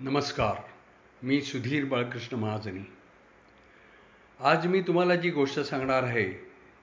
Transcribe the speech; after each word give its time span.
नमस्कार 0.00 0.62
मी 1.22 1.42
सुधीर 1.42 1.84
बाळकृष्ण 1.84 2.36
महाजनी. 2.36 2.92
आज 4.40 4.66
मी 4.66 4.80
तुम्हाला 4.80 5.14
जी 5.14 5.30
गोष्ट 5.30 5.60
सांगणार 5.60 6.02
आहे 6.02 6.32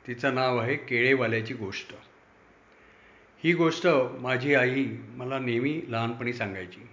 तिचं 0.08 0.36
नाव 0.36 0.58
आहे 0.58 0.76
केळेवाल्याची 0.76 1.54
गोष्ट. 1.54 1.96
ही 3.44 3.54
गोष्ट 3.54 3.88
माझी 4.20 4.54
आई 4.54 4.86
मला 5.10 5.40
नेहमी 5.40 5.82
लहानपणी 5.88 6.34
सांगायची. 6.34 6.88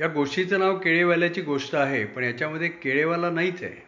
या 0.00 0.08
गोष्टीचं 0.08 0.58
नाव 0.58 0.78
केळेवाल्याची 0.78 1.42
गोष्ट 1.42 1.74
आहे 1.74 2.04
पण 2.04 2.24
याच्यामध्ये 2.24 2.68
केळेवाला 2.68 3.30
नाहीच 3.30 3.62
आहे. 3.62 3.82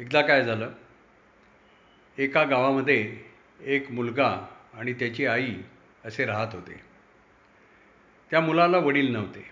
एकदा 0.00 0.22
काय 0.22 0.44
झालं? 0.44 0.70
एका 2.18 2.44
गावामध्ये 2.44 3.18
एक 3.60 3.90
मुलगा 3.90 4.46
आणि 4.74 4.92
त्याची 4.92 5.26
आई 5.26 5.54
असे 6.04 6.24
राहत 6.24 6.54
होते. 6.54 6.85
त्या 8.30 8.40
मुलाला 8.40 8.78
वडील 8.78 9.12
नव्हते. 9.12 9.44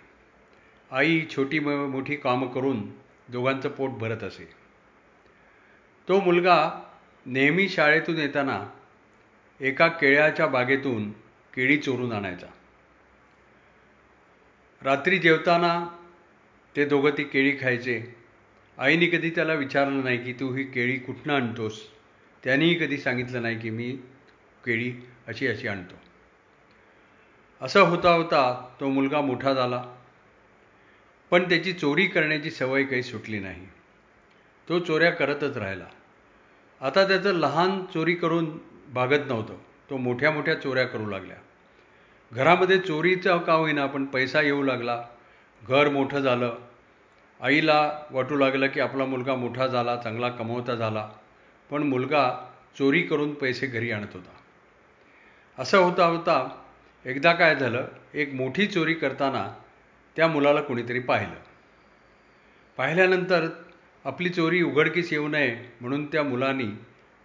आई 0.91 1.25
छोटी 1.37 1.59
म 1.59 1.69
मोठी 1.69 2.17
कामं 2.17 2.49
करून 2.49 2.91
दोघांचं 3.29 3.69
पोट 3.69 3.91
भरत 3.91 4.23
असे. 4.23 4.49
तो 6.09 6.21
मुलगा 6.21 6.83
नेहमी 7.27 7.69
शाळेतून 7.69 8.17
येताना 8.17 8.67
एका 9.61 9.89
केळ्याच्या 9.89 10.47
बागेतून 10.47 11.11
केळी 11.55 11.77
चोरून 11.77 12.13
आणायचा. 12.13 12.47
रात्री 14.83 15.19
जेवताना 15.19 15.89
ते 16.77 16.85
दोघं 16.85 17.11
ती 17.19 17.25
केळी 17.25 17.53
खायचे. 17.53 18.17
आईने 18.79 19.07
कधी 19.07 19.31
त्याला 19.31 19.55
विचारलं 19.55 20.05
नाही 20.05 20.25
की 20.25 20.33
तू 20.33 20.55
ही 20.55 20.65
केळी 20.65 20.97
कुठनं 20.97 21.35
आणतोस? 21.35 21.91
त्यानेही 22.45 22.75
कधी 22.75 22.99
सांगितलं 22.99 23.43
नाही 23.43 23.59
की 23.59 23.71
मी 23.71 23.93
केळी 24.65 24.93
अशी 25.27 25.47
अशी 25.47 25.69
आणतो. 25.69 25.95
असं 27.65 27.81
होता 27.81 28.15
होता 28.15 28.69
तो 28.81 28.89
मुलगा 28.89 29.21
मोठा 29.21 29.53
झाला. 29.53 29.85
पण 31.31 31.49
त्याची 31.49 31.73
चोरी 31.73 32.07
करण्याची 32.07 32.51
सवय 32.51 32.85
काही 32.85 33.03
सुटली 33.03 33.39
नाही. 33.39 33.67
तो 34.69 34.79
चोऱ्या 34.79 35.11
करतच 35.11 35.57
राहिला. 35.57 35.85
आता 36.81 37.09
त्याचं 37.09 37.33
लहान 37.33 37.85
चोरी 37.85 38.15
करून 38.15 38.59
भागत 38.93 39.27
नव्हतं. 39.27 39.55
तो 39.91 39.97
मोठ्या 39.97 40.31
मोठ्या 40.31 40.55
चोऱ्या 40.55 40.85
करू 40.85 41.07
लागल्या 41.07 41.37
घरामध्ये 42.33 42.79
चोरीचं 42.79 43.39
का 43.39 43.53
होईना 43.53 43.87
पण 43.87 44.05
पैसा 44.05 44.41
येऊ 44.41 44.63
लागला. 44.63 45.05
घर 45.63 45.89
मोठं 45.89 46.21
झालं. 46.21 46.59
आईला 47.41 48.03
वाटू 48.11 48.37
लागलं 48.37 48.67
की 48.67 48.81
आपला 48.81 49.05
मुलगा 49.05 49.35
मोठा 49.35 49.67
झाला 49.67 49.97
चांगला 49.97 50.29
कमवता 50.29 50.75
झाला. 50.75 51.11
पण 51.71 51.83
मुलगा 51.83 52.53
चोरी 52.79 53.03
करून 53.03 53.35
पैसे 53.35 53.67
घरी 53.67 53.91
आणत 53.91 54.15
होता. 54.15 54.33
असं 55.63 55.79
होता 55.79 56.07
होता 56.07 56.61
एकदा 57.05 57.33
काय 57.33 57.57
झालं 57.57 57.87
एक 58.15 58.35
मोठी 58.35 58.67
चोरी 58.67 58.95
करताना 58.95 59.55
त्या 60.17 60.29
मुलाला 60.29 60.61
कोणीतरी 60.61 60.99
पाहिलं. 60.99 61.35
पाहिल्यानंतर 62.77 63.49
आपली 64.05 64.29
चोरी 64.29 64.63
उघडकीस 64.63 65.13
येऊ 65.13 65.29
नये 65.29 65.73
म्हणून 65.81 66.07
त्या 66.07 66.23
मुलांनी 66.23 66.67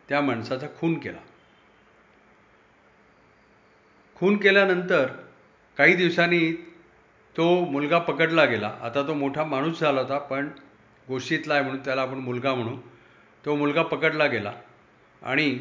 त्या 0.09 0.21
माणसाचा 0.21 0.67
खून 0.79 0.99
केला. 0.99 1.19
खून 4.15 4.37
केल्यानंतर 4.37 5.05
काही 5.77 5.95
दिवसांनी 5.95 6.51
तो 7.37 7.65
मुलगा 7.65 7.99
पकडला 7.99 8.45
गेला. 8.45 8.77
आता 8.81 9.07
तो 9.07 9.13
मोठा 9.13 9.43
माणूस 9.43 9.79
झाला 9.79 10.01
होता 10.01 10.17
पण 10.17 10.49
गोष्टीतला 11.07 11.53
आहे 11.53 11.63
म्हणून 11.63 11.81
त्याला 11.85 12.01
आपण 12.01 12.17
मुलगा 12.17 12.55
म्हणू. 12.55 12.77
तो 13.45 13.55
मुलगा 13.55 13.83
पकडला 13.83 14.25
गेला 14.27 14.53
आणि 15.21 15.59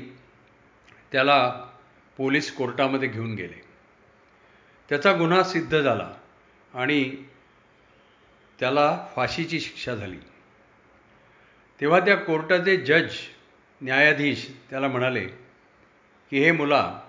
त्याला 1.12 1.64
पोलीस 2.16 2.54
कोर्टामध्ये 2.56 3.08
घेऊन 3.08 3.34
गेले. 3.34 3.67
त्याचा 4.88 5.12
गुन्हा 5.12 5.42
सिद्ध 5.42 5.80
झाला 5.80 6.14
आणि 6.74 7.24
त्याला 8.58 9.06
फाशीची 9.16 9.60
शिक्षा 9.60 9.94
झाली. 9.94 10.16
तेव्हा 11.80 12.00
त्या 12.00 12.16
कोर्टाचे 12.16 12.76
जज 12.76 13.14
न्यायाधीश 13.82 14.46
त्याला 14.70 14.88
म्हणाले 14.88 15.24
की 16.30 16.44
हे 16.44 16.52
मुला 16.52 17.00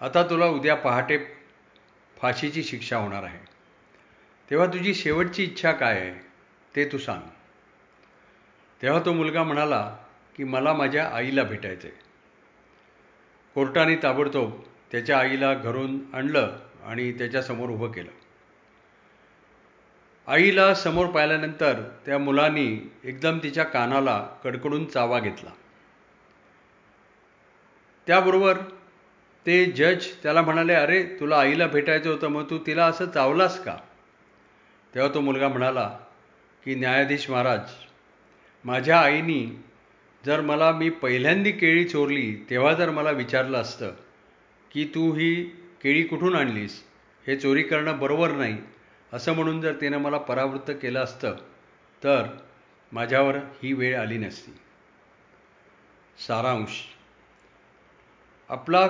आता 0.00 0.22
तुला 0.30 0.46
उद्या 0.46 0.74
पहाटे 0.74 1.18
फाशीची 2.16 2.62
शिक्षा 2.64 2.96
होणार 2.96 3.22
आहे. 3.22 3.38
तेव्हा 4.50 4.66
तुझी 4.66 4.94
शेवटची 4.94 5.44
इच्छा 5.44 5.72
काय 5.72 6.00
आहे 6.00 6.14
ते 6.76 6.92
तू 6.92 6.98
सांग. 6.98 7.22
तेव्हा 8.82 9.00
तो 9.06 9.12
मुलगा 9.12 9.42
म्हणाला 9.42 9.96
की 10.36 10.44
मला 10.44 10.72
माझ्या 10.72 11.08
आईला 11.08 11.42
भेटायचं 11.42 11.88
आहे 11.88 12.04
कोर्टाने 13.54 13.96
ताबडतोब 13.96 14.62
त्याच्या 14.92 15.18
आईला 15.18 15.54
घरून 15.54 15.98
आणलं 16.12 16.65
आणि 16.86 17.12
त्याच्यासमोर 17.12 17.70
उभं 17.70 17.92
केलं. 17.92 18.10
आईला 20.26 20.74
समोर 20.74 21.06
पाहिल्यानंतर 21.06 21.82
त्या 22.06 22.18
मुलांनी 22.18 22.90
एकदम 23.04 23.38
तिच्या 23.42 23.64
कानाला 23.64 24.28
कडकडून 24.44 24.84
चावा 24.84 25.20
घेतला. 25.20 25.50
त्याबरोबर 28.06 28.58
ते 29.46 29.64
जज 29.66 30.06
त्याला 30.22 30.42
म्हणाले 30.42 30.74
अरे 30.74 31.02
तुला 31.20 31.36
आईला 31.36 31.66
भेटायचं 31.66 32.10
होतं 32.10 32.28
मग 32.28 32.50
तू 32.50 32.58
तिला 32.58 32.86
असं 32.86 33.10
चावलास 33.10 33.64
का? 33.64 33.76
तेव्हा 34.94 35.14
तो 35.14 35.20
मुलगा 35.20 35.48
म्हणाला 35.48 35.98
की 36.64 36.74
न्यायाधीश 36.74 37.30
महाराज 37.30 37.60
माझ्या 38.64 39.00
आईनी 39.00 39.62
जर 40.26 40.40
मला 40.40 40.72
मी 40.72 40.90
पहिल्यांदी 40.90 41.52
केळी 41.52 41.84
चोरली 41.84 42.46
तेव्हा 42.50 42.72
जर 42.72 42.90
मला 42.90 43.10
विचारलं 43.10 43.58
असतं 43.58 43.92
की 44.72 44.84
तू 44.94 45.12
ही 45.12 45.50
केळी 45.86 46.02
कुठून 46.02 46.34
आणलीस? 46.34 46.84
हे 47.26 47.36
चोरी 47.36 47.62
करणं 47.62 47.98
बरोबर 47.98 48.30
नाही. 48.30 48.58
असं 49.12 49.32
म्हणून 49.32 49.60
जर 49.60 49.72
तिनं 49.80 49.98
मला 49.98 50.18
परावृत्त 50.18 50.70
केलं 50.70 51.00
असतं 51.00 51.36
तर 52.04 52.24
माझ्यावर 52.92 53.36
ही 53.36 53.72
वेळ 53.72 54.00
आली 54.00 54.18
नसती. 54.18 54.52
सारांश. 56.26 56.82
आपला 58.48 58.88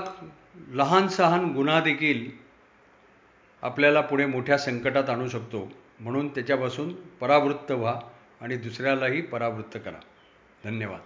लहान 0.69 1.09
सहान 1.09 1.53
गुन्हा 1.53 1.81
देखील 1.81 2.31
आपल्याला 3.63 4.01
पुढे 4.01 4.27
मोठ्या 4.27 4.59
संकटात 4.59 5.11
आणू 5.11 5.29
शकतो. 5.29 5.73
म्हणून 6.01 6.29
त्याच्यापासून 6.29 6.95
परावृत्त 6.95 7.73
व्हा 7.73 8.01
आणि 8.41 8.57
दुसऱ्यालाही 8.57 9.21
परावृत्त 9.21 9.79
करा. 9.85 10.01
धन्यवाद. 10.65 11.01